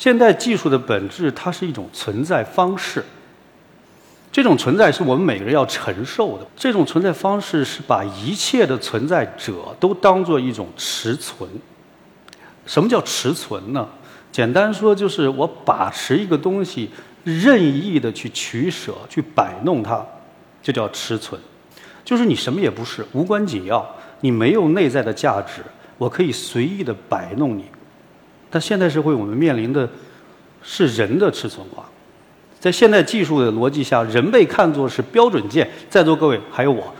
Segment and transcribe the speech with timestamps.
[0.00, 3.04] 现代技术的本质，它是一种存在方式。
[4.32, 6.46] 这种存在是我们每个人要承受的。
[6.56, 11.46] 这种存在方式是把一切的存在者都当做一种持存。
[12.64, 13.86] 什么叫持存呢？
[14.32, 16.88] 简单说就是我把持一个东西，
[17.22, 20.02] 任意的去取舍、去摆弄它，
[20.62, 21.38] 就叫持存。
[22.02, 23.86] 就是你什么也不是，无关紧要，
[24.22, 25.60] 你没有内在的价值，
[25.98, 27.66] 我可以随意的摆弄你。
[28.50, 29.88] 但现代社会我们面临的
[30.62, 31.84] 是人的持存化。
[32.58, 35.66] 在现代技术的逻辑下，人被看作是标准件。
[35.88, 36.92] 在座各位还有我，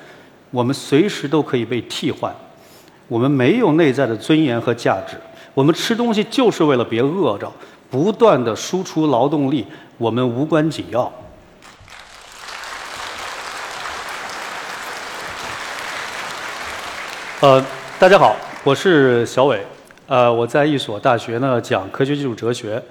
[0.51, 2.35] 我们随时都可以被替换。
[3.09, 5.17] 我们没有内在的尊严和价值。
[5.53, 7.53] 我们吃东西就是为了别饿着，
[7.91, 9.67] 不断的输出劳动力，
[9.99, 11.13] 我们无关紧要。
[17.41, 17.63] 呃，
[17.99, 19.61] 大家好，我是小伟。
[20.11, 22.83] 呃，我在一所大学呢讲科学技术哲学。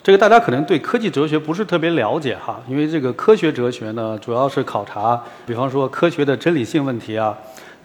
[0.00, 7.36] 这个大家可能对科技哲学不是特别了解哈，因为这个科学哲学呢，主要是考察，比方说科学的真理性问题啊，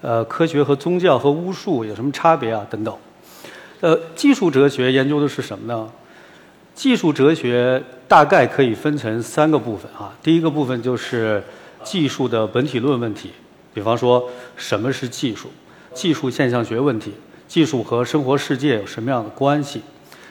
[0.01, 2.95] 呃，科学和宗教和巫术有什么差别啊等等。
[3.81, 5.89] 呃，技术哲学研究的是什么呢？
[6.75, 10.13] 技术哲学大概可以分成三个部分啊。
[10.21, 11.43] 第一个部分就是
[11.83, 13.31] 技术的本体论问题，
[13.73, 15.49] 比方说什么是技术，
[15.95, 17.11] 技术现象学问题，
[17.53, 19.79] 技术和生活世界有什么样的关系，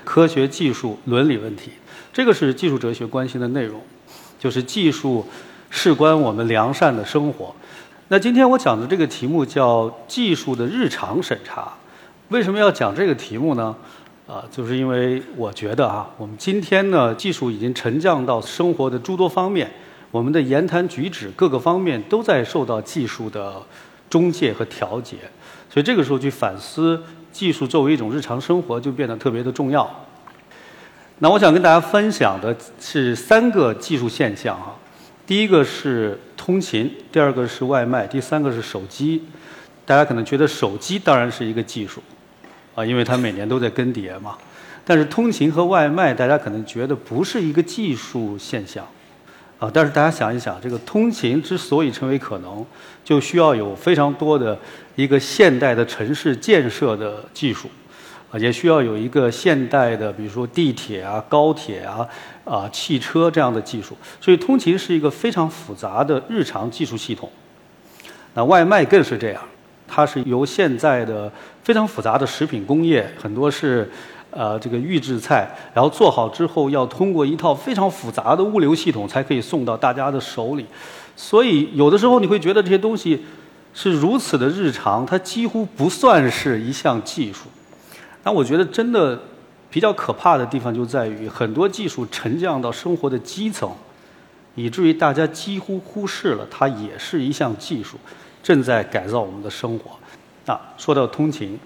[0.03, 1.71] 科学技术伦理问题。
[2.13, 3.81] 这个是技术哲学关心的内容，
[4.41, 5.25] 就是技术
[5.71, 7.55] 事关我们良善的生活。
[8.09, 11.73] 那今天我讲的这个题目叫技术的日常审查。
[12.31, 13.73] 为什么要讲这个题目呢？
[14.27, 19.71] 啊，就是因为我觉得啊，我们今天呢，技术已经沉降到生活的诸多方面，
[20.11, 23.63] 我们的言谈举止各个方面都在受到技术的
[24.13, 25.17] 中介和调节。
[25.71, 29.89] 所以这个时候去反思技术作为一种日常生活，就变得特别的重要。
[31.21, 34.77] 那我想跟大家分享的是三个技术现象哈，
[35.27, 39.23] 第一个是通勤，第二个是外卖，第三个是手机。
[39.87, 42.03] 大家可能觉得手机当然是一个技术，
[42.75, 44.37] 啊，因为它每年都在更迭嘛。
[44.85, 48.87] 但是通勤和外卖，大家可能觉得不是一个技术现象，
[49.63, 52.67] 啊，但是大家想一想，这个通勤之所以成为可能，
[53.05, 54.59] 就需要有非常多的
[54.97, 57.71] 一个现代的城市建设的技术。
[58.33, 62.09] 啊，也需要有一个现代的，比如说地铁啊、高铁啊、
[62.45, 63.97] 啊汽车这样的技术。
[64.21, 67.31] 所以，通勤是一个非常复杂的日常技术系统。
[68.35, 69.41] 那外卖更是这样，
[69.87, 71.31] 它是由现在的
[71.63, 73.89] 非常复杂的食品工业，很多是
[74.33, 80.67] 呃这个预制菜，然后做好之后要通过一套非常复杂的物流系统才可以送到大家的手里。
[81.15, 83.23] 所以，有的时候你会觉得这些东西
[83.75, 87.49] 是如此的日常，它几乎不算是一项技术。
[88.25, 89.21] 那我觉得真的
[89.71, 93.71] 比较可怕的地方就在于，很多技术沉降到生活的基层，
[94.55, 97.99] 以至于大家几乎忽视了它也是一项技术，
[98.43, 99.91] 正在改造我们的生活。
[100.47, 101.59] 那说到通勤，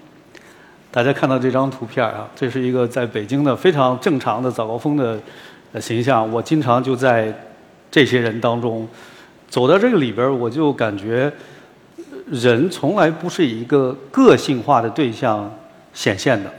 [0.91, 5.19] 大家看到这张图片啊，这是一个在北京的非常正常的早高峰的
[5.79, 6.29] 形象。
[6.31, 7.33] 我经常就在
[7.91, 8.87] 这些人当中
[9.49, 11.31] 走到这个里边，我就感觉
[12.25, 15.51] 人从来不是一个个性化的对象。
[15.93, 16.53] 显现的，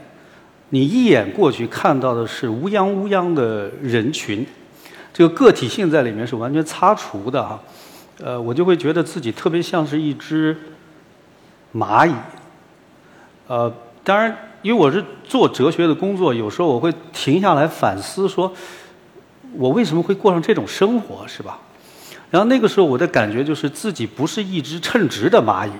[0.67, 4.45] 你一眼过去看到的是乌泱乌泱的人群，
[5.13, 7.57] 这个个体性在里面是完全擦除的哈。
[8.21, 10.57] 呃，我就会觉得自己特别像是一只
[11.73, 12.13] 蚂蚁。
[13.47, 13.73] 呃，
[14.09, 18.51] 当然，因为我是做哲学的工作，有时候我会停下来反思，说
[19.53, 21.59] 我为什么会过上这种生活，是吧？
[22.31, 25.71] 然后那个时候我的感觉就是自己不是一只称职的蚂蚁，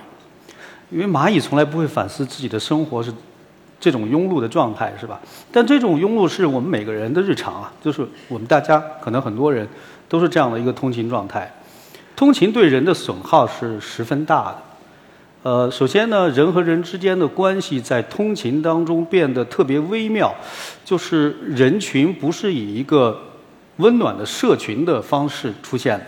[0.90, 3.12] 因为蚂蚁从来不会反思自己的生活是。
[3.82, 5.18] 这种庸碌的状态是吧？
[5.50, 9.66] 但这种庸碌是我们每个人的日常啊，就是我们大家可能很多人
[10.06, 11.50] 都是这样的一个通勤状态。
[12.14, 14.58] 通勤对人的损耗是十分大的。
[15.42, 20.34] 呃，首先呢，人和人之间的关系在通勤当中变得特别微妙，
[20.84, 23.18] 就是人群不是以一个
[23.76, 26.06] 温暖的社群的方式出现的，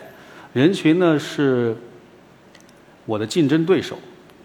[0.52, 1.76] 人群呢是
[3.06, 3.96] 我的竞争对手，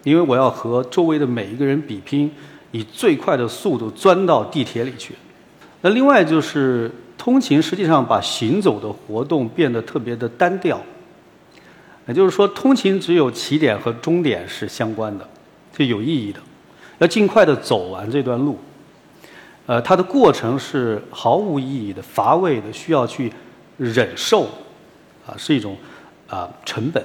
[0.04, 2.30] 因为我要和周围的每一个人比拼。
[2.70, 5.14] 以最快的速度钻到地铁里去。
[5.80, 10.78] 那另外就是通勤，实际上把行走的活动变得特别的单调。
[12.08, 15.28] 也就是说，通勤只有起点和终点是相关的，
[15.76, 16.40] 是有意义的。
[16.98, 18.58] 要尽快的走完这段路。
[19.66, 23.30] 呃，它的过程是毫无意义的、乏味的，需要去
[23.76, 24.44] 忍受，
[25.26, 25.76] 啊，是一种
[26.26, 27.04] 啊成本。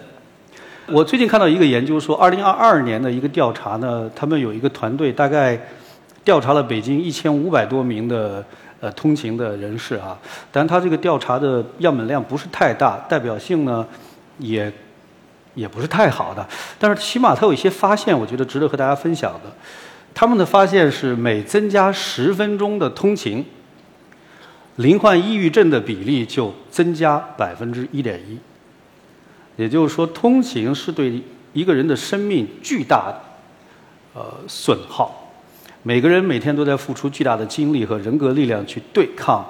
[0.88, 5.59] 我最近看到一个研究说，二零二二年的一个调查呢，他们有一个团队大概
[6.23, 8.41] 调查了北京一千五百多名的
[8.79, 10.17] 呃通勤的人士啊，
[10.49, 13.85] 但他这个调查的样本量不是太大，代表性呢
[14.39, 14.71] 也
[15.55, 16.47] 也不是太好的，
[16.79, 19.51] 但是起码他有一些发现，我觉得值得和大家分享的。
[20.13, 23.44] 他们的发现是每增加十分钟的通勤，
[24.75, 28.38] 罹患抑郁症的比例就增加百分之一点一。
[29.55, 31.21] 也就是说，通勤是对
[31.53, 33.13] 一个人的生命巨大
[34.13, 35.31] 呃损耗。
[35.83, 39.45] 每个人每天都在付出巨大的精力和人格力量去对抗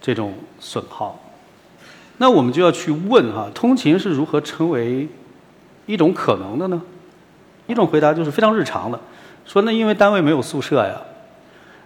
[0.00, 1.18] 这种损耗。
[2.18, 5.08] 那我们就要去问哈，通勤是如何成为
[5.90, 6.80] 一种可能的呢？
[7.66, 8.98] 一种回答就是非常日常的。
[9.44, 11.00] 说那因为单位没有宿舍呀，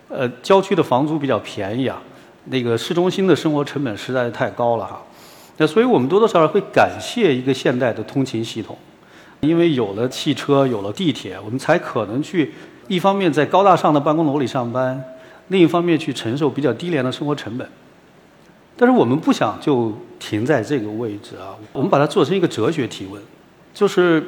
[0.09, 2.03] 呃，郊区的房租比较便宜啊，
[2.47, 5.03] 那个市中心的生活成本实在是太高了哈。
[5.57, 8.77] 那所以我们多多少少会感谢一个现代的通勤系统，
[9.41, 12.53] 因为有了汽车，有了地铁，我们才可能去
[12.89, 15.03] 一方面在高大上的办公楼里上班，
[15.49, 17.67] 另一方面去承受比较低廉的生活成本。
[18.77, 23.23] 但是我们不想就停在这个位置啊，我们把它做成一个哲学提问，
[23.75, 24.25] 就是。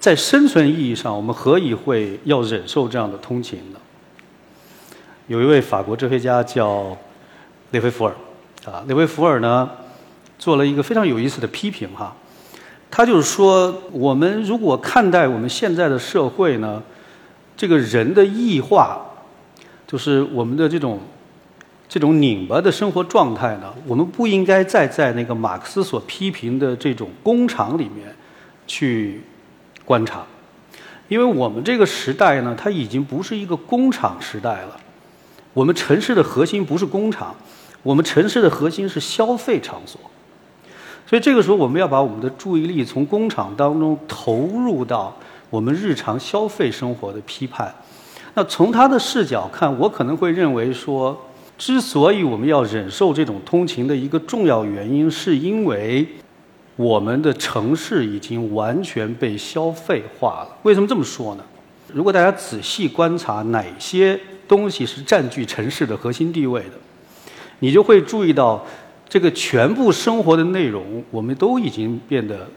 [0.00, 3.78] 在生存意义上，我们何以会要忍受这样的通勤呢？
[5.26, 6.96] 有一位法国哲学家叫
[7.72, 8.14] 列维福尔，
[8.64, 9.68] 啊，列维福尔呢
[10.38, 12.16] 做了一个非常有意思的批评哈，
[12.90, 16.82] 他就是说，我们如果看待我们现在的社会呢，
[17.54, 19.02] 这个人的异化，
[19.86, 20.98] 就是我们的这种
[21.86, 28.16] 这种拧巴的生活状态呢，我们不应该再在那个马克思所批评的这种工厂里面
[28.70, 29.20] 去。
[29.82, 30.24] 观察，
[31.08, 34.76] 因为我们这个时代呢，它已经不是一个工厂时代了。
[35.52, 37.34] 我们城市的核心不是工厂，
[37.82, 40.00] 我们城市的核心是消费场所。
[41.08, 45.16] 所以这个时候，我们要把我们的注意力从工厂当中投入到
[45.48, 47.74] 我们日常消费生活的批判。
[48.34, 51.20] 那从他的视角看，我可能会认为说，
[51.58, 56.06] 之所以我们要忍受这种通勤的一个重要原因，是因为。
[56.80, 60.56] 我们的城市已经完全被消费化了。
[60.62, 61.44] 为什么这么说呢？
[61.92, 64.18] 如果大家仔细观察哪些
[64.48, 66.70] 东西是占据城市的核心地位的，
[67.58, 68.64] 你就会注意到，
[69.06, 72.48] 这个全部生活的内容，我们都已经变得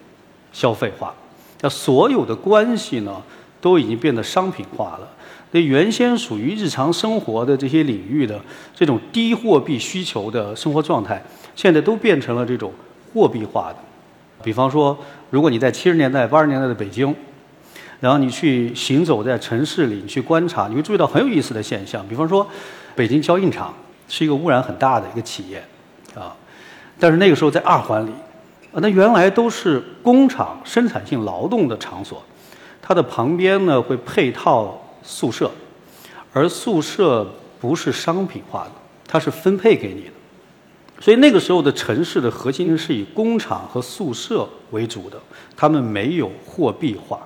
[0.53, 1.13] 消费化。
[1.59, 3.21] 那所有的关系呢，
[3.59, 5.09] 都已经变得商品化了。
[5.51, 8.39] 那原先属于日常生活的这些领域的
[8.73, 11.21] 这种低货币需求的生活状态，
[11.57, 12.71] 现在都变成了这种
[13.13, 13.77] 货币化的。
[14.43, 14.97] 比方说，
[15.29, 17.15] 如果你在七十年代、八十年代的北京，
[17.99, 22.05] 然后你去行走在城市里，你去观察，你会注意到很有意思的现象。
[22.07, 22.45] 比方说，
[22.95, 23.73] 北京交印厂
[24.09, 25.63] 是一个污染很大的一个企业，
[26.13, 26.35] 啊，
[26.99, 28.11] 但是那个时候在二环里，
[28.73, 32.21] 啊，那原来都是工厂生产性劳动的场所，
[32.81, 35.49] 它的旁边呢会配套宿舍，
[36.33, 37.25] 而宿舍
[37.61, 38.71] 不是商品化的，
[39.07, 40.11] 它是分配给你的。
[41.03, 45.17] 所以那个时候的城市的核心是以工厂和宿舍为主的，
[45.53, 47.19] 他们没有货币化。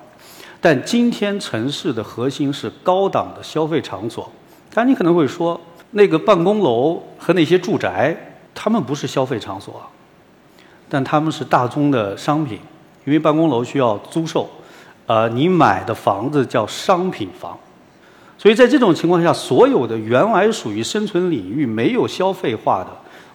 [0.60, 4.28] 但今天城市的核心是高档的消费场所。
[4.74, 8.18] 但你可能会说，那个办公楼和那些住宅，
[8.56, 9.80] 他们不是消费场所，
[10.90, 12.58] 但他们是大宗的商品，
[13.06, 14.50] 因为办公楼需要租售，
[15.06, 17.56] 呃，你买的房子叫商品房。
[18.40, 22.90] 所以在这种情况下，所有的原来属于生存领域没有消费化的。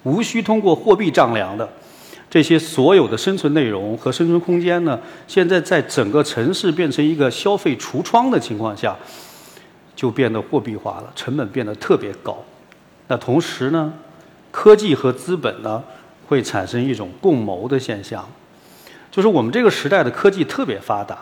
[0.05, 1.69] 无需通过货币丈量的
[2.29, 8.97] 这些所有的生存内容和生存空间呢，现在在整个城市变成一个消费橱窗的情况下，
[9.95, 12.43] 就变得货币化了，成本变得特别高。
[13.09, 13.93] 那同时呢，
[14.51, 15.83] 科技和资本呢
[16.27, 18.27] 会产生一种共谋的现象，
[19.11, 21.19] 就是我们这个时代的科技特别发达，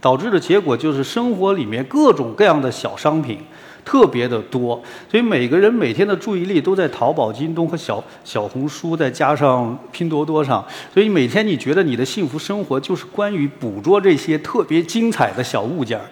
[0.00, 3.40] 导致的结果就是生活里面各种各样的小商品。
[3.86, 10.62] 特别的多，所以每个人每天的注意力都在淘宝、京东和小小红书，再加上拼多多上。
[10.92, 16.04] 所以每天你觉得你的幸福生活就是关于捕捉这些特别精彩的小物件儿，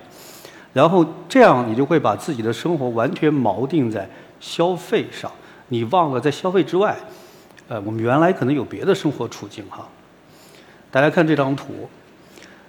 [0.72, 5.28] 然后这样你就会把自己的生活完全锚定在消费上，
[5.68, 6.96] 你忘了在消费之外，
[7.66, 9.88] 呃，我们原来可能有别的生活处境哈。
[10.92, 11.88] 大家看这张图，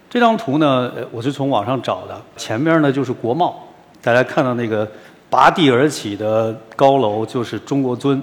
[0.10, 3.62] 这张图呢，我是从网上找的，前面呢就是国贸。
[4.06, 4.88] 大家看到那个
[5.32, 8.22] 拔地而起的高楼，就是中国尊，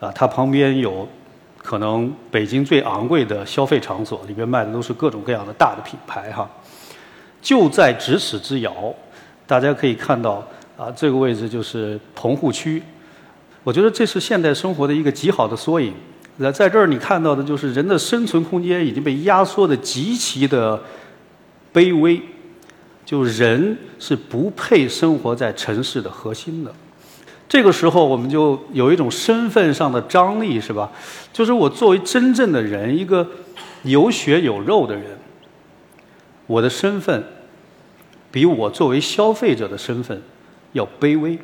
[0.00, 1.06] 啊，它旁边有
[1.58, 6.48] 可能北京最昂贵的消费场所，里边卖的都是各种各样的大的品牌哈。
[7.42, 8.72] 就在咫尺之遥，
[9.46, 10.42] 大家可以看到
[10.78, 12.82] 啊，这个位置就是棚户区。
[13.64, 15.92] 我觉得这是现代生活的一个极好的缩影。
[16.38, 20.82] 那在这儿你看到的就是人的生存空间已经被压缩的极其的
[21.74, 22.18] 卑微。
[23.08, 26.70] 就人是不配生活在城市的核心的，
[27.48, 30.92] 这个时候我们就有一种身份上的张力，是吧？
[31.32, 33.26] 就是我作为真正的人，一个
[33.84, 35.04] 有血有肉的人，
[36.46, 37.24] 我的身份
[38.30, 40.20] 比我作为消费者的身份
[40.74, 41.38] 要卑微。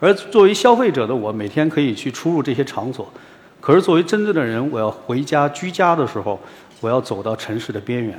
[0.00, 3.08] 而作为消费者的我，每天可以去出入这些场所，
[3.60, 6.40] 可是作为真正的人，我要回家居家的时候，
[6.80, 8.18] 我要走到城市的边缘，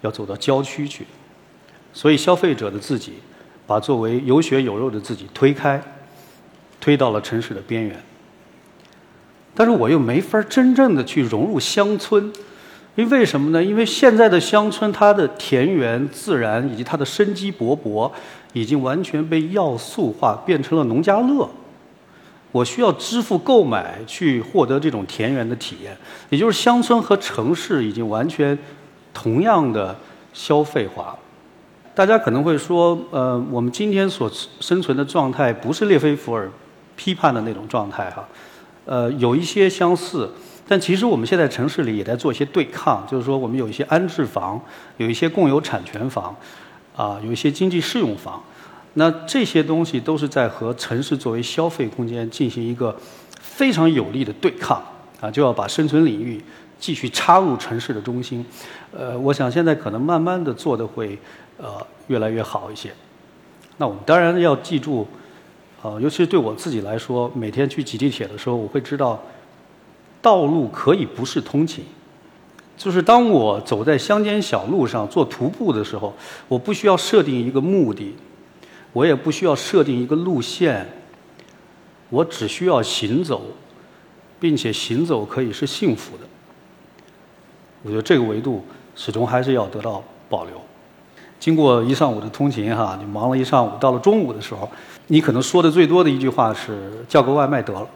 [0.00, 1.06] 要走到郊区去。
[1.94, 3.14] 所以，消费者的自己
[3.66, 5.82] 把作为有血有肉的自己推开，
[6.78, 7.98] 推到了城市的边缘。
[9.54, 12.30] 但是我又没法真正的去融入乡村，
[12.96, 13.64] 因为为什么呢？
[13.64, 18.10] 因为现在的乡村，它的田园自然以及它的生机勃勃。
[18.56, 21.50] 已经完全被要素化，变成了农家乐。
[22.52, 25.96] 我需要支付购买去获得这种田园的体验，
[26.30, 28.56] 也就是乡村和城市已经完全
[29.12, 29.98] 同样的
[30.32, 31.18] 消费化。
[31.94, 36.50] 大家可能会说，呃，我们今天所生存的状态不是列菲伏尔
[36.96, 38.28] 批判的那种状态哈，
[38.84, 40.30] 呃，有一些相似，
[40.66, 44.60] 但其实我们现在城市里也在做一些对抗，就是说我们有一些安置房，
[44.96, 46.34] 有一些共有产权房。
[46.96, 48.40] 啊，有一些经济适用房，
[48.92, 52.96] 那这些东西都是在和城市作为消费空间进行一个
[53.40, 54.80] 非常有力的对抗
[55.20, 56.40] 啊，就要把生存领域
[56.78, 58.46] 继续插入城市的中心。
[58.96, 61.18] 呃，我想现在可能慢慢的做的会
[61.58, 62.92] 呃越来越好一些。
[63.76, 65.06] 那我们当然要记住，
[65.82, 69.20] 呃，尤其是对我自己来说，每天去挤地铁的时候，我会知道
[70.22, 71.84] 道路可以不是通勤。
[72.76, 76.12] 就是当我走在乡间小路上做徒步的时候，
[76.48, 78.14] 我不需要设定一个目的，
[78.92, 80.86] 我也不需要设定一个路线，
[82.10, 83.42] 我只需要行走，
[84.40, 86.24] 并且行走可以是幸福的。
[87.82, 88.64] 我觉得这个维度
[88.96, 90.60] 始终还是要得到保留。
[91.44, 94.66] 经过一上午的通勤哈，你忙了一上午，到了中午的时候，
[95.08, 97.86] 你可能说的最多的一句话是叫个外卖得了。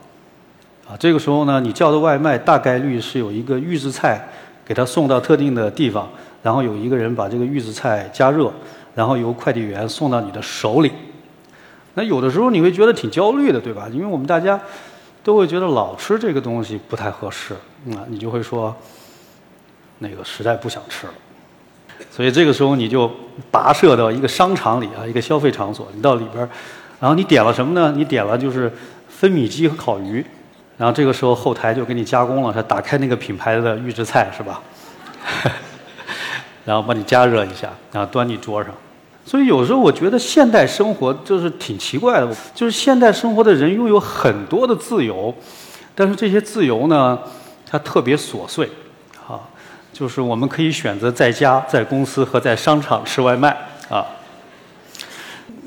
[0.87, 4.23] 啊，这个时候呢，你叫的外卖大概率是有一个预制菜。
[4.67, 6.07] 给他送到特定的地方，
[6.43, 8.53] 然后有一个人把这个预制菜加热，
[8.95, 10.93] 然后由快递员送到你的手里。
[11.95, 13.89] 那有的时候你会觉得挺焦虑的，对吧？
[13.91, 14.61] 因为我们大家
[15.25, 17.55] 都会觉得老吃这个东西不太合适，
[17.95, 18.77] 啊，你就会说
[20.01, 21.15] 那个实在不想吃了。
[22.11, 23.11] 所以这个时候你就
[23.53, 26.49] 跋涉到一个商场里啊，一个消费场所，你到里边，
[27.01, 27.93] 然后你点了什么呢？
[27.97, 28.73] 你点了就是
[29.09, 30.25] 分米鸡和烤鱼。
[30.77, 34.63] 然后这个时候后台就给你加工了，他打开那个品牌的预制菜是吧？
[36.65, 38.73] 然后帮你加热一下，然后端你桌上。
[39.25, 45.35] 所以有时候我觉得现代生活就是挺奇怪的，就是现代生活的人拥有很多的自由，
[45.95, 47.19] 但是这些自由呢，
[47.69, 48.71] 它特别琐碎，
[49.93, 53.57] 就是我们可以选择在家、在公司和在商场吃外卖
[53.89, 54.07] 啊。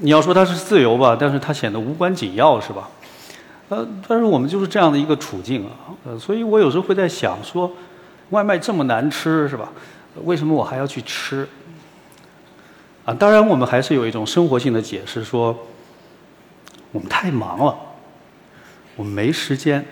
[0.03, 2.89] 你要说它是自由吧，但是它显得无关紧要，是吧？
[3.69, 7.71] 呃，但是我们就是这样的一个处境啊，呃，所以我有时候会在想说，
[8.31, 9.69] 外卖这么难吃是吧？
[10.23, 11.47] 为什么我还要去吃？
[13.05, 15.57] 啊，当然我们还是有一种生活性的解释，说
[16.91, 17.75] 我们太忙了，
[18.95, 19.85] 我们没时间。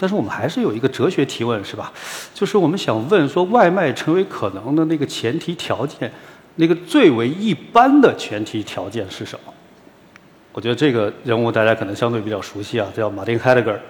[0.00, 1.92] 但是我们还是有一个哲学提问是吧？
[2.32, 6.10] 就是我们想问说，外卖成为可能的那个前提条件，
[6.54, 9.52] 那个最为一般的前提条件是什么？
[10.52, 13.80] 我觉得这个人物大家可能相对比较熟悉啊，叫马丁·海德格尔。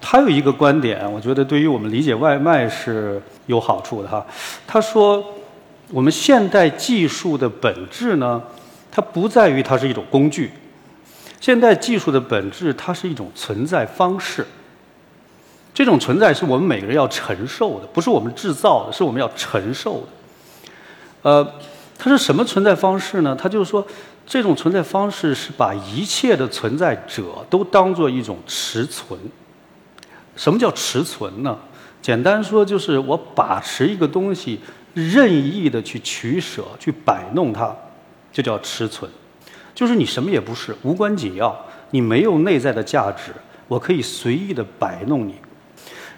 [0.00, 4.24] 他有一个观点，我觉得对于我们理解外卖是有好处的哈。
[4.66, 5.24] 他说，
[5.90, 8.42] 我们现代技术的本质呢，
[8.90, 10.50] 它不在于它是一种工具。
[11.40, 14.46] 现代技术的本质，它是一种存在方式。
[15.74, 20.06] 这种存在是我们每个人要承受的，不是我们制造的，是我们要承受的。
[21.22, 21.54] 呃，
[21.98, 23.36] 它是什么存在方式呢？
[23.38, 23.86] 它就是说。
[24.26, 29.20] 这种存在方式是把一切的存在者都当做一种持存。
[30.34, 31.58] 什么叫持存呢？
[32.00, 34.58] 简单说就是我把持一个东西，
[34.94, 37.70] 任意的去取舍、去摆弄它，
[38.32, 39.10] 就叫持存。
[39.74, 41.54] 就是你什么也不是，无关紧要，
[41.90, 43.30] 你没有内在的价值，
[43.68, 45.34] 我可以随意的摆弄你。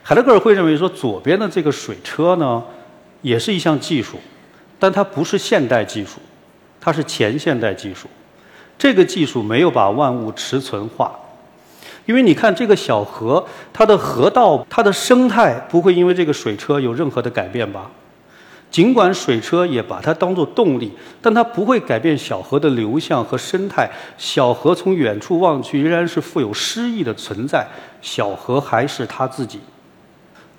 [0.09, 2.63] 海德格尔会认为说，左边的这个水车呢，
[3.23, 4.17] 也是一项技术，
[4.79, 6.21] 但它不是现代技术。
[6.81, 8.07] 它是前现代技术，
[8.79, 11.13] 这个技术没有把万物持存化，
[12.05, 17.91] 因为你看这个小河，它的河道、它的生态不会因为这个水车有任何的改变吧？
[18.71, 23.91] 尽管水车也把它当做动力，但它不会改变小河的流向和生态。
[24.17, 27.67] 小河从远处望去仍然是富有诗意的存在，
[28.01, 29.59] 小河还是它自己。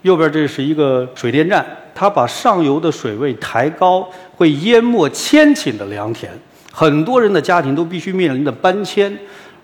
[0.01, 6.31] 右边这是一个水电站，它把上游的水位抬高，会淹没千顷的良田，
[6.71, 9.17] 很多人的家庭都必须面临的搬迁。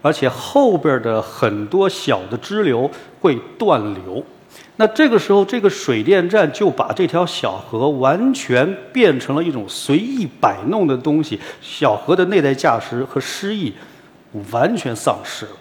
[0.05, 4.21] 而且后边的很多小的支流会断流。
[4.75, 13.73] 那这个时候，这个水电站就把这条小河完全变成了一种随意摆弄的东西，小河的内在价值和诗意
[14.51, 15.51] 完全丧失了。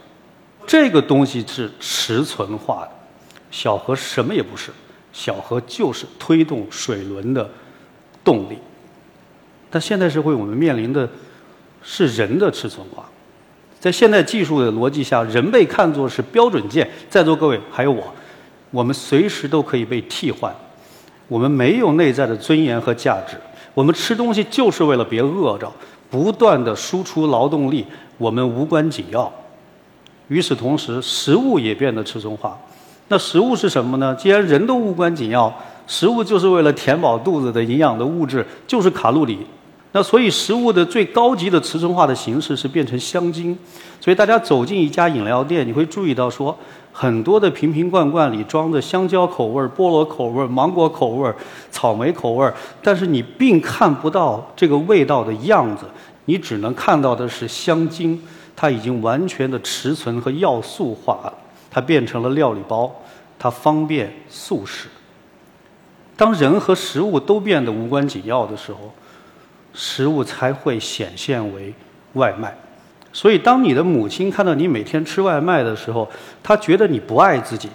[0.66, 2.90] 这个东西是持存化的，
[3.52, 4.72] 小河什么也不是，
[5.12, 7.48] 小河就是推动水轮的
[8.24, 8.58] 动力。
[9.70, 11.08] 但现代社会我们面临的
[11.82, 13.08] 是人的持存化，
[13.78, 18.02] 在现代技术的逻辑下，人被看作是标准件，在座各位还有我。
[18.70, 20.54] 我们随时都可以被替换，
[21.28, 23.36] 我们没有内在的尊严和价值。
[23.74, 25.70] 我们吃东西就是为了别饿着，
[26.10, 29.30] 不断的输出劳动力，我们无关紧要。
[30.28, 32.58] 与此同时，食物也变得吃存化。
[33.08, 34.14] 那食物是什么呢？
[34.14, 35.52] 既然人都无关紧要，
[35.86, 39.38] 食物就是为了填饱肚子的营养的物质，就是卡路里。
[39.94, 43.58] 那所以，食物的最高级的储存化的形式是变成香精。
[44.00, 46.56] 所以，大家走进一家饮料店，你会注意到说。
[46.94, 51.32] 很多的瓶瓶罐罐里装着香蕉口味、菠萝口味、芒果口味、
[51.70, 55.86] 草莓口味，但是你并看不到这个味道的样子，
[56.26, 58.20] 你只能看到的是香精，
[58.54, 61.32] 它已经完全的持存和要素化了，
[61.72, 62.94] 它变成了料理包，
[63.38, 64.88] 它方便速食。
[66.14, 68.92] 当人和食物都变得无关紧要的时候，
[69.72, 71.72] 食物才会显现为
[72.12, 72.54] 外卖。
[73.14, 76.08] 所以，当你的母亲看到你每天吃外卖的时候，
[76.42, 77.70] 她觉得你不爱自己，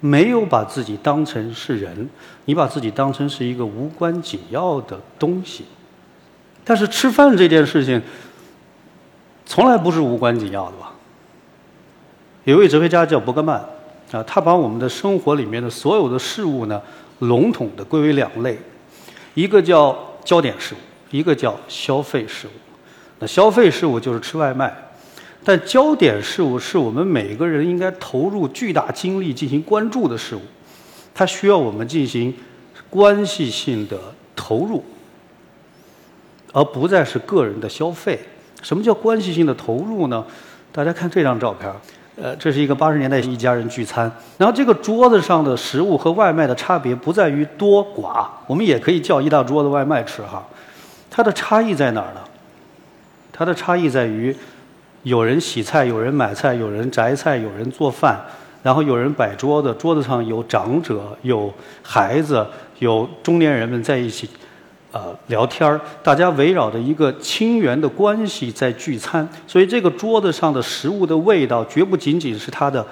[0.00, 2.08] 没有把自己当成是人，
[2.44, 5.64] 你把自己当成是一个无关紧要的东西。
[6.64, 8.00] 但是吃饭这件事情，
[9.46, 10.92] 从来不是无关紧要的吧？
[12.48, 13.58] 有一位哲学家叫伯格曼，
[14.10, 16.80] 啊，他把我们的生活里面的所有的事物呢，
[17.18, 18.58] 笼统的归为两类，
[19.34, 20.78] 一个叫焦点事物，
[21.10, 22.50] 一个叫消费事物。
[23.18, 24.74] 那消费事物就是吃外卖，
[25.44, 30.40] 但焦点事物是我们每个人应该投入巨大精力进行关注的事物，
[31.14, 32.34] 它需要我们进行
[32.88, 33.98] 关系性的
[34.34, 34.82] 投入，
[36.54, 38.18] 而不再是个人的消费。
[38.62, 40.24] 什么叫关系性的投入呢？
[40.72, 41.70] 大家看这张照片，
[42.20, 50.44] 呃，这是一个八十年代一家人聚餐，然后这个桌子上的食物和外卖的差别不在于多寡，我们也可以叫一大桌子外卖吃哈，
[51.08, 52.20] 它的差异在哪儿呢？
[53.32, 54.34] 它的差异在于，
[55.04, 58.18] 有人洗菜，有人买菜，有人摘菜，有人做饭，
[58.64, 61.54] 然后有人摆桌子，桌子上有长者，有
[61.84, 62.44] 孩子，
[62.80, 64.28] 有中年人们在一起，
[64.98, 72.84] 呃，聊天儿，大家围绕着一个亲缘的关系在聚餐，所以这个桌子上的食物的味道，绝不仅仅是它的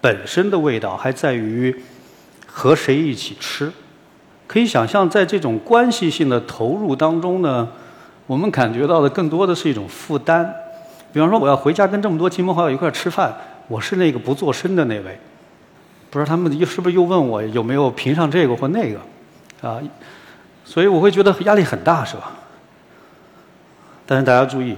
[0.00, 1.72] 本身的味道，还在于
[2.46, 3.70] 和谁一起吃。
[4.48, 7.68] 可以想象，在这种关系性的投入当中呢。
[8.28, 10.48] 我们感觉到的更多的是一种负担，
[11.12, 13.34] 比方说我要回家跟这么多亲朋好友一块儿吃饭，
[13.68, 15.18] 我是那个不做声的那位，
[16.08, 19.82] 不知道他们又是不是又问我有没有评上这个或那个，啊，
[20.64, 22.32] 所以我会觉得压力很大，是吧？
[24.06, 24.76] 但是大家注意，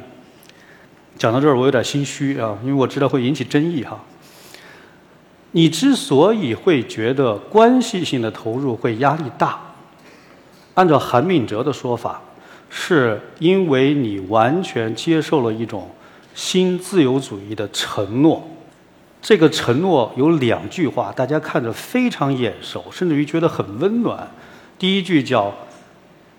[1.19, 4.01] 讲到这儿我有点心虚啊，因为我知道会引起争议哈。
[5.53, 9.59] 你之所以会觉得关系性的投入会压力大，
[10.75, 12.21] 按照韩敏哲的说法。
[12.77, 15.89] 是因为你完全接受了一种
[16.35, 18.45] 新自由主义的承诺，
[19.23, 24.29] 这个承诺有两句话，大家看着非常眼熟，甚至于觉得很温暖。
[24.77, 25.55] 第一句叫“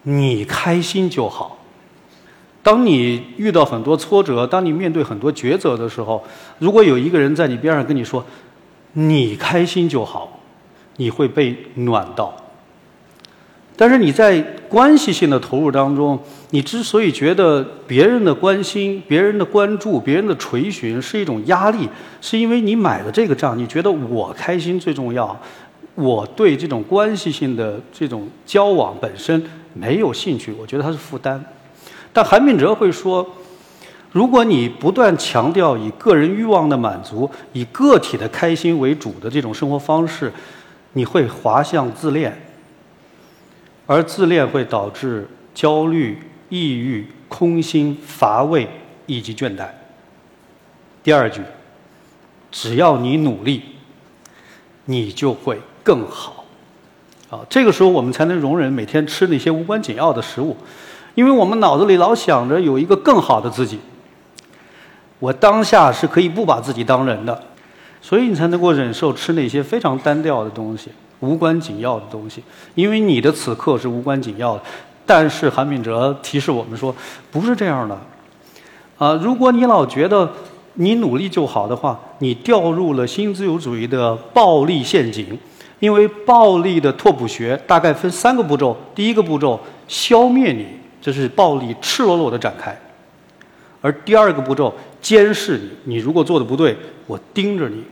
[0.05, 1.59] 你开心就好”。
[2.63, 6.23] 当你遇到很多挫折，当你面对很多抉择的时候，
[6.57, 8.25] 如果有一个人在你边上跟你说
[8.93, 10.39] “你开心就好”，
[10.97, 12.35] 你会被暖到。
[13.77, 16.17] 但是你在关系性的投入当中，
[16.51, 21.87] 你之所以觉得别人的关心、别人的关注、别人的垂询是一种压力，
[22.21, 25.37] 是因为你买了这个账，你觉得我开心最重要，
[25.93, 29.43] 我对这种关系性的这种交往本身
[29.77, 31.43] 没有兴趣，我觉得它是负担。
[32.13, 33.29] 但韩敏哲会说，
[34.11, 40.31] 如果你不断强调以个人欲望的满足、以个体的开心为主的这种生活方式，
[40.93, 42.41] 你会滑向自恋。
[43.85, 48.67] 而自恋会导致焦虑、抑郁、空心、乏味
[49.05, 49.67] 以及倦怠。
[51.03, 51.41] 第二句，
[52.49, 53.61] 只要你努力，
[54.85, 56.44] 你就会更好。
[57.29, 60.55] 啊，这个时候我们才能容忍每天吃那些无关紧要的食物，
[61.15, 63.79] 因为我们脑子里老想着有一个更好的自己。
[65.19, 67.41] 我当下是可以不把自己当人的，
[68.01, 70.91] 所以你才能够忍受吃那些非常单调的东西。
[71.21, 72.43] 无关紧要的东西，
[72.75, 74.61] 因为你的此刻是无关紧要的。
[75.05, 76.93] 但是韩敏哲提示我们说，
[77.31, 77.97] 不是这样的。
[78.97, 80.29] 啊，如果你老觉得
[80.73, 85.39] 你努力就好的话，你掉入了新自由主义的暴力陷阱。
[85.79, 90.65] 因为暴力的拓扑学大概分三个步骤：第一个步骤消灭你，
[91.01, 92.71] 这是暴力赤裸裸的展开；
[93.81, 96.75] 而第二个步骤监视你，你如果做的不对，
[97.07, 97.83] 我盯着你；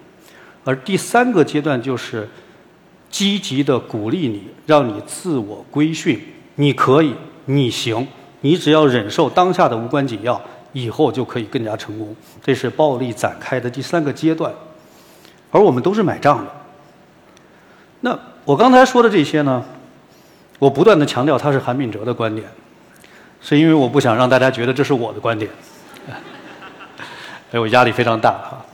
[0.64, 2.28] 而第三个阶段就是
[3.10, 6.20] 积极的鼓励你，让你自我规训，
[6.56, 7.14] 你可以，
[7.46, 8.08] 你行，
[8.42, 10.42] 你只要忍受当下的无关紧要。
[10.76, 14.52] 以后就可以更加成功，这是暴力展开的第三个阶段，
[15.52, 16.52] 而我们都是买账的。
[18.06, 19.64] 那我刚才说的这些呢，
[20.60, 22.46] 我不断的强调它是韩炳哲的观点，
[23.40, 25.50] 是因为我不想让大家觉得这是我的观点，
[27.54, 28.66] 哎，我压力非常大哈。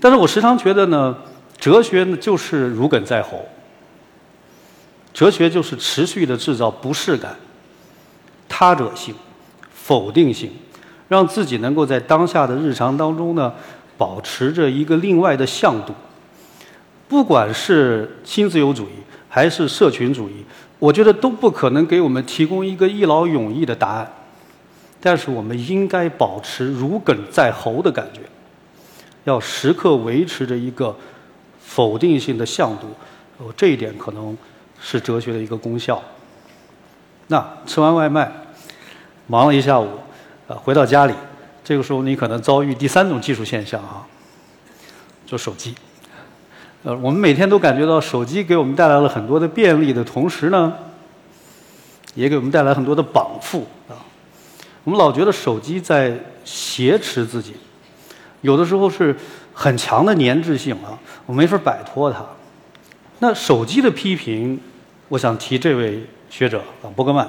[0.00, 1.14] 但是我时常觉得呢，
[1.58, 3.46] 哲学呢就是如鲠在喉，
[5.12, 7.36] 哲学就是持续的制造不适感、
[8.48, 9.14] 他者性、
[9.70, 10.50] 否定性。
[11.06, 13.52] 让自己能够在当下的日常当中呢，
[13.98, 15.92] 保持着一个另外的向度。
[17.08, 18.92] 不管是新自由主义
[19.28, 20.44] 还是社群主义，
[20.78, 24.10] 我觉得都不可能给我们提供一个一劳永逸的答案。
[25.00, 28.20] 但是我们应该保持如鲠在喉的感觉，
[29.24, 30.96] 要时刻维持着一个
[31.60, 32.86] 否定性的向度。
[33.36, 34.36] 哦，这一点可能
[34.80, 36.02] 是哲学的一个功效。
[37.26, 38.32] 那吃完外卖，
[39.26, 39.88] 忙了一下午。
[40.46, 41.14] 呃，回到家里，
[41.62, 44.06] 这个时候你可能遭遇第三种技术现象啊，
[45.26, 45.74] 就手机。
[46.86, 50.70] 呃，我们每天都感觉到手机给我们带来了很多的便利的同时呢，
[52.14, 53.96] 也给我们带来很多的绑缚啊。
[54.84, 57.54] 我们老觉得手机在挟持自己，
[58.42, 59.16] 有的时候是
[59.54, 60.92] 很强的粘滞性啊，
[61.24, 62.22] 我没法摆脱它。
[63.20, 64.60] 那手机的批评，
[65.08, 67.26] 我想提这位学者啊，伯格曼。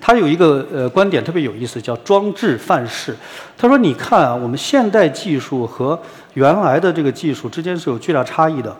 [0.00, 3.16] 他有一个呃观点特别有意思，叫装置范式。
[3.56, 5.96] 他说：“你看啊，我们现代技术和
[6.34, 8.76] 原来的这个技术之间是有巨大差异的。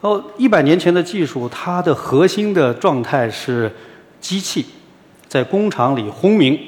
[0.00, 3.70] 哦，一百年前的技术，它的核心的状态是
[4.20, 4.64] 机器
[5.26, 6.58] 在工厂里轰鸣，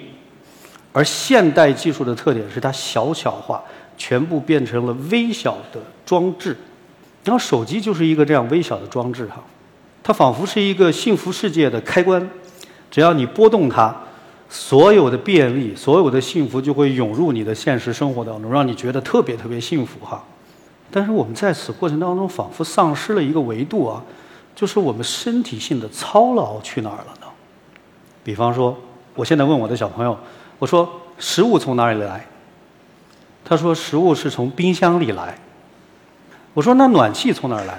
[0.92, 3.62] 而现代技术的特点是它小巧化，
[3.96, 6.56] 全部变成了微小的装置。
[7.24, 9.42] 然后手机就是一个这样微小的装置哈，
[10.02, 12.28] 它仿佛是一个幸福世界的开关。”
[12.90, 13.94] 只要你拨动它，
[14.48, 20.24] 所有的便利、所有的幸福就会涌入你的现实生活当中，让你觉得特别特别幸福哈。
[20.90, 24.02] 但是我们在此过程当中仿佛丧失了一个维度啊，
[24.54, 27.26] 就是我们身体性的操劳去哪儿了呢？
[28.24, 28.76] 比方说，
[29.14, 30.16] 我现在问我的小朋友，
[30.58, 32.24] 我说食物从哪里来？
[33.44, 35.38] 他说食物是从冰箱里来。
[36.54, 37.78] 我说那暖气从哪儿来？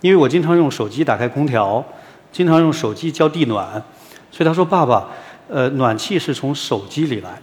[0.00, 1.84] 因为我经常用手机打开空调，
[2.30, 3.82] 经常用手机浇地暖。
[4.30, 5.08] 所以他说：“爸爸，
[5.48, 7.38] 呃，暖气是从手机里来。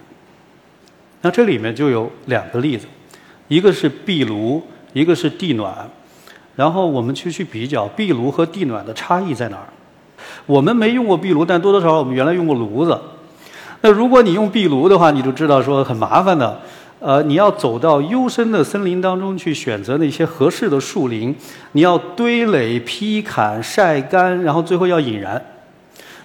[1.21, 2.87] 那这里面就有两个例子，
[3.47, 4.61] 一个是壁炉，
[4.93, 5.89] 一个是地暖。
[6.55, 9.69] 然后我们去去比较壁炉和地暖的差异在哪儿？
[10.45, 12.99] 我们没用过壁炉，但多多少少我们原来用过炉子。
[13.81, 16.59] 那如果你用壁炉的话，你就知道说很麻烦的。
[16.99, 21.35] 呃，你要走到幽深的森林当中去选择那些合适的树林，
[21.71, 25.43] 你要堆垒、劈砍、晒干，然后最后要引燃。”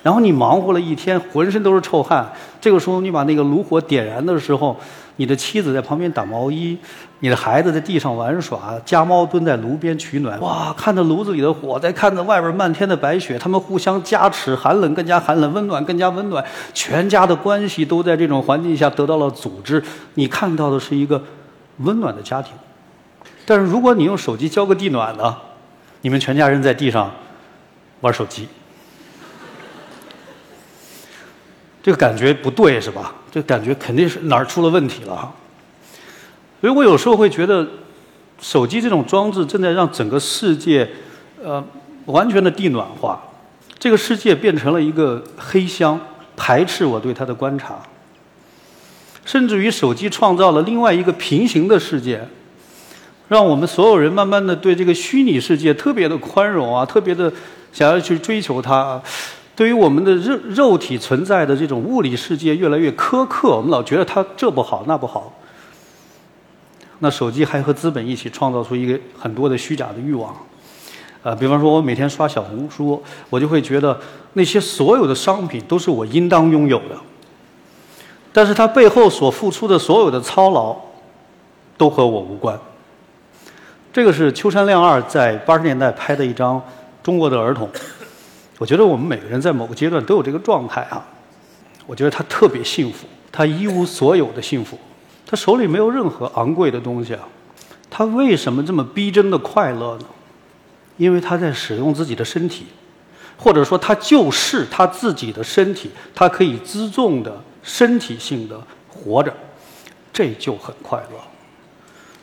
[0.07, 2.25] 然后你忙活了一天，浑身都是臭汗。
[2.61, 4.77] 这个时候，你把那个炉火点燃的时候，
[5.17, 6.79] 你的妻子在旁边打毛衣，
[7.19, 10.41] 你的孩子在地上玩耍，家猫蹲在炉边取暖。
[10.41, 19.83] 哇，看着炉子里的火，再看着外边漫天的白雪，他们互相加持，寒冷更加寒冷，温暖更加温暖，全家的关系都在这种环境下得到了组织。
[20.15, 21.21] 你看到的是一个
[21.79, 22.53] 温暖的家庭。
[23.45, 25.37] 但是如果你用手机浇个地暖呢，
[26.03, 27.11] 你们全家人在地上
[28.03, 28.47] 玩手机。
[31.87, 33.15] 这个感觉不对是吧？
[33.31, 35.33] 这感觉肯定是哪儿出了问题了。
[36.61, 37.65] 所以我有时候会觉得，
[38.41, 40.91] 手机这种装置正在让整个世界，
[41.41, 41.65] 呃，
[42.07, 43.23] 完全的地暖化。
[43.79, 46.01] 这个世界变成了一个黑箱，
[46.37, 47.79] 排斥我对它的观察。
[49.25, 52.27] 甚至于手机创造了另外一个平行的世界，
[53.29, 57.33] 让我们所有人慢慢的对这个虚拟世界特别的宽容啊，特别的
[57.73, 59.01] 想要去追求它。
[59.57, 65.33] 对于我们的肉肉体存在的这种物理世界越来越苛刻，我们老觉得它这不好那不好。
[66.99, 70.35] 那手机还和资本一起创造出一个很多的虚假的欲望，
[71.23, 73.99] 呃，比方说我每天刷小红书，我就会觉得
[74.35, 76.97] 那些所有的商品都是我应当拥有的，
[78.33, 80.77] 但是它背后所付出的所有的操劳
[81.79, 82.59] 都和我无关。
[83.93, 86.63] 这个是秋山亮二在八十年代拍的一张
[87.03, 87.69] 中国的儿童。
[88.59, 91.05] 我觉得我们每个人在某个阶段都有这个状态啊。
[91.87, 94.79] 我觉得他特别幸福，他一无所有的幸福。
[95.25, 97.21] 他手里没有任何昂贵的东西啊，
[97.91, 100.05] 他为什么这么逼真的快乐呢？
[100.97, 102.67] 因为他在使用自己的身体，
[103.37, 109.35] 或者说他就是他自己的身体，他可以自重的身体性的活着，
[110.13, 111.19] 这就很快乐。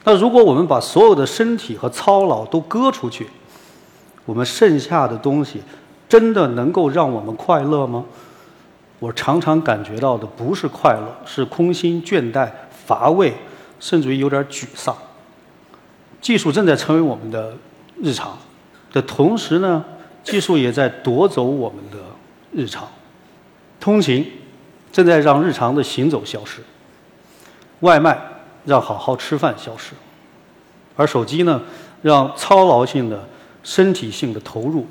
[0.05, 3.27] 那如果我们把所有的身体和操劳都割出去，
[4.25, 5.61] 我们剩下的东西
[6.13, 8.05] 真的能够让我们快乐吗？
[8.99, 12.47] 我常常感觉到的不是快乐，是空心、倦怠、
[12.85, 13.33] 乏味，
[13.79, 14.95] 甚至于有点沮丧。
[16.21, 17.55] 技术正在成为我们的
[17.99, 18.37] 日常
[18.91, 19.83] 的同时呢，
[20.23, 21.97] 技术也在夺走我们的
[22.51, 22.87] 日常。
[23.79, 24.23] 通勤
[24.91, 26.61] 正在让日常的行走消失，
[27.79, 28.21] 外卖
[28.65, 29.93] 让好好吃饭消失，
[30.95, 31.59] 而手机呢，
[32.03, 33.27] 让操劳性的
[33.63, 34.85] 身体性的投入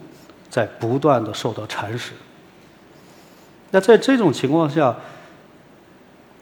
[0.53, 2.13] 在不断的受到蚕食。
[3.71, 4.95] 那在这种情况下，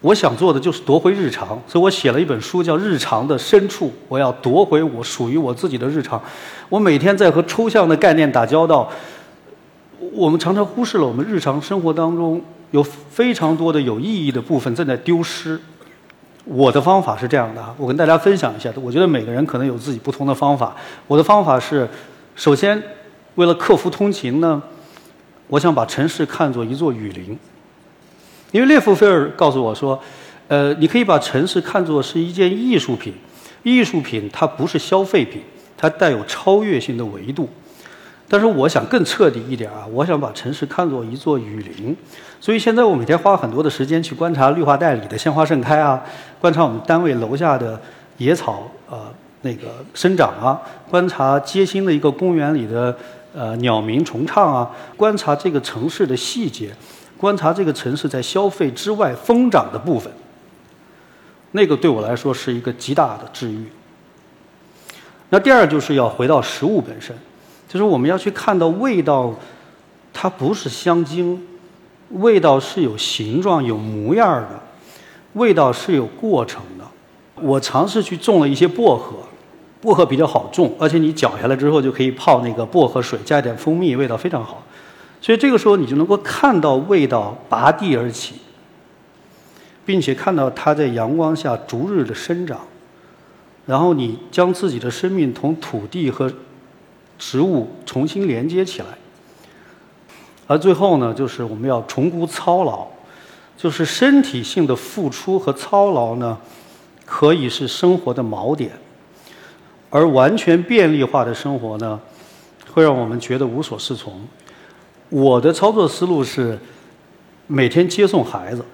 [0.01, 3.87] 我想做的就是夺回日常，所以我写了一本书，叫《日常的深处》。
[4.09, 6.21] 我要夺回我属于我自己的日常。
[6.69, 8.91] 我每天在和抽象的概念打交道，
[10.13, 12.43] 我们常常忽视了我们日常生活当中
[12.73, 15.61] 有非常多的有意义的部分正在丢失。
[16.45, 18.73] 我的方法是这样的，我跟大家分享一下。
[18.75, 20.75] 我觉得每个人可能有自己不同的方法。
[21.07, 21.89] 我的方法是，
[22.35, 22.83] 首先
[23.41, 24.63] 为了克服通勤呢。
[25.49, 27.37] 我想把城市看作一座雨林，
[28.53, 30.01] 因为列夫菲尔告诉我说，
[30.47, 33.15] 呃，你可以把城市看作是一件艺术品，
[33.65, 35.43] 艺术品它不是消费品，
[35.77, 37.49] 它带有超越性的维度。
[38.29, 41.97] 但是我想更彻底一点啊，我想把城市看作一座雨林。
[42.41, 46.01] 所以现在我每天花很多的时间去观察绿化带里的鲜花盛开啊，
[46.39, 47.81] 观察我们单位楼下的
[48.19, 52.97] 野草呃那个生长啊，观察街心的一个公园里的。
[53.33, 56.75] 呃，鸟鸣虫唱啊，观察这个城市的细节，
[57.17, 60.13] 观察这个城市在消费之外疯长的部分，
[61.53, 63.65] 那个对我来说是一个极大的治愈。
[65.29, 67.17] 那第二就是要回到食物本身，
[67.69, 69.33] 就是我们要去看到味道，
[70.13, 71.47] 它不是香精，
[72.09, 74.61] 味道是有形状、有模样的，
[75.35, 76.85] 味道是有过程的。
[77.41, 79.15] 我尝试去种了一些薄荷。
[79.81, 84.63] 薄荷比较好种，而且你搅下来之后就可以泡那个薄荷水，加一点蜂蜜，味道非常好。
[85.23, 88.35] 所以这个时候你就能够看到味道拔地而起，
[89.85, 92.61] 并且看到它在阳光下逐日的生长，
[93.67, 96.31] 然后你将自己的生命同土地和
[97.19, 98.87] 植物重新连接起来。
[100.47, 102.87] 而最后呢，就是我们要重估操劳，
[103.57, 106.37] 就是身体性的付出和操劳呢，
[107.07, 108.73] 可以是生活的锚点。
[109.91, 111.99] 而完全便利化的生活呢，
[112.73, 114.21] 会让我们觉得无所适从。
[115.09, 116.57] 我的操作思路是
[117.49, 118.65] 每天接送孩子，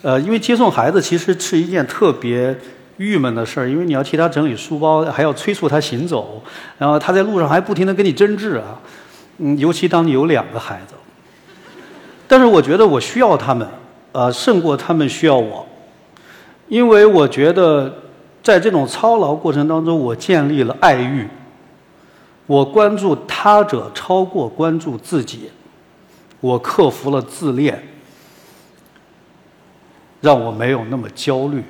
[0.00, 2.56] 呃，因为接送孩子其实是一件特别
[2.96, 6.42] 郁闷的事儿，因为你要替他整理书包，还要催促他行走，
[6.78, 8.80] 然后他在路上还不停地跟你争执啊，
[9.36, 10.94] 嗯，尤其当你有两个孩子。
[12.26, 13.68] 但是我觉得我需要他们，
[14.12, 15.66] 呃，胜过他们需要我，
[16.68, 18.00] 因为我觉得。
[18.44, 21.26] 在这种操劳过程当中，我建立了爱欲，
[22.46, 25.50] 我关注他者超过关注自己，
[26.40, 27.82] 我克服了自恋，
[30.20, 31.64] 让我没有那么焦虑。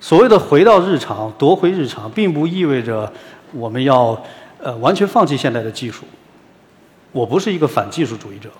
[0.00, 3.12] 所谓的回到日常、夺回日常，并不意味着
[3.52, 4.20] 我们要
[4.60, 6.04] 呃完全放弃现代的技术。
[7.12, 8.50] 我不是一个反技术主义者，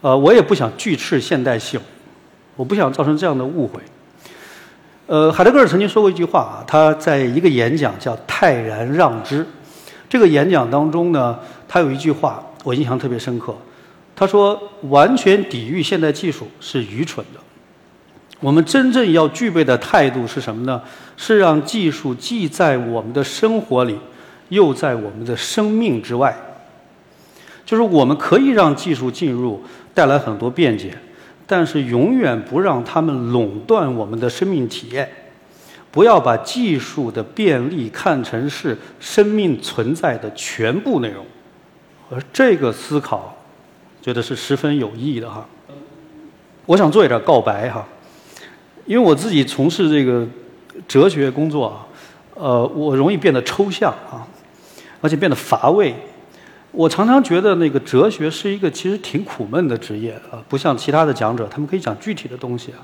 [0.00, 1.80] 呃，我也不想拒斥现代性，
[2.54, 3.80] 我不想造成这样的误会。
[5.10, 9.44] 呃，海德格尔曾经说过一句话啊，他在一个演讲叫“泰然让之”。
[10.08, 13.52] 这个演讲当中呢，他有一句话我印象特别深刻。
[14.14, 14.56] 他说
[14.88, 17.40] ：“完全抵御现代技术是愚蠢的。
[18.38, 20.80] 我们真正要具备的态度是什么呢？
[21.16, 23.98] 是让技术既在我们的生活里，
[24.50, 26.32] 又在我们的生命之外。
[27.66, 29.60] 就是我们可以让技术进入，
[29.92, 30.96] 带来很多便捷。”
[31.50, 35.10] 但是永远不让他们垄断我们的生命体验，
[35.90, 41.26] 不要把技术的便利看成是生命存在的全部内容。
[42.08, 43.36] 而这个思考，
[44.00, 45.44] 觉得是十分有意义的哈。
[46.66, 47.84] 我想做一点告白哈，
[48.86, 50.24] 因为我自己从事这个
[50.86, 51.86] 哲学工作啊，
[52.36, 54.22] 呃，我容易变得抽象啊，
[55.00, 55.92] 而且变得乏味。
[56.72, 62.78] 我常常觉得那个哲学是一个其实挺苦闷的职业啊，不像其他的讲者，他们可以讲具体的东西啊。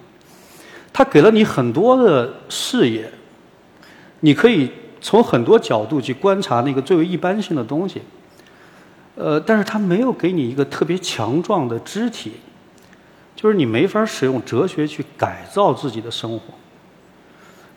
[0.93, 3.09] 他给了你很多的视野，
[4.21, 4.71] 你可以
[5.01, 8.03] 从很多角度去观察那个最为一般性的东西。
[9.15, 12.33] 呃，但是他没有给你一个特别强壮的肢体，
[13.35, 16.53] 就是你没法使用哲学去改造自己的生活，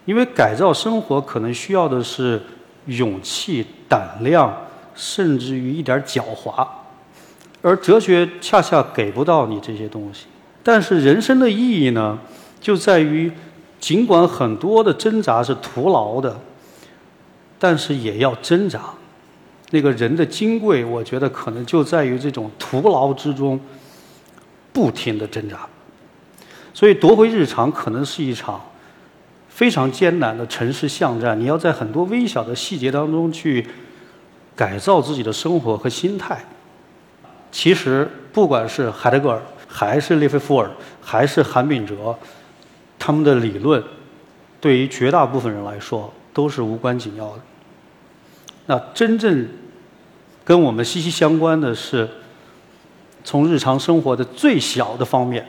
[0.05, 2.41] 因为改造生活可能需要的是
[2.87, 4.53] 勇气、胆量，
[4.99, 6.67] 甚至于一点狡猾，
[7.61, 10.25] 而哲学恰恰给不到你这些东西。
[10.61, 12.19] 但是人生的意义呢，
[12.59, 13.31] 就在于，
[13.79, 16.37] 尽管很多的挣扎是徒劳的，
[17.57, 18.81] 但是也要挣扎。
[19.71, 23.57] 那个人的金贵，我觉得可能就在于这种徒劳之中。
[24.71, 25.67] 不停的挣扎，
[26.75, 28.61] 所以夺回日常可能是一场
[29.49, 31.37] 非常艰难的城市巷战。
[31.37, 33.65] 你要在很多微小的细节当中去
[34.59, 36.43] 改造自己的生活和心态。
[37.49, 40.69] 其实，不管是海德格尔，还是列菲伏尔，
[41.01, 42.13] 还是韩炳哲，
[42.97, 43.81] 他们的理论
[44.59, 47.39] 对于绝大部分人来说都是无关紧要的。
[48.65, 49.47] 那真正
[50.43, 52.09] 跟我们息息相关的是。
[53.21, 55.45] 从日常生活的最小的方面，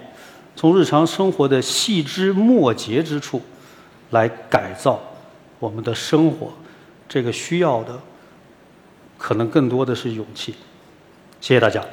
[0.57, 3.41] 从日常生活的细枝末节之处，
[4.11, 5.01] 来改造
[5.61, 6.53] 我们的生活，
[7.09, 7.99] 这个需要的
[9.21, 10.55] 可能更多的是勇气。
[11.41, 11.85] 谢谢大家。